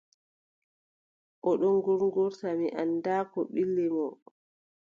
[1.47, 4.05] O ɗon ŋuurŋuurta, mi anndaa Ko ɓilli mo.